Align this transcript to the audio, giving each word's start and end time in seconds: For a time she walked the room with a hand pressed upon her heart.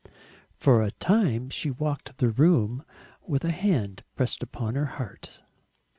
For 0.55 0.81
a 0.81 0.89
time 0.89 1.51
she 1.51 1.69
walked 1.69 2.17
the 2.17 2.29
room 2.31 2.83
with 3.27 3.45
a 3.45 3.51
hand 3.51 4.01
pressed 4.15 4.41
upon 4.41 4.73
her 4.73 4.85
heart. 4.97 5.43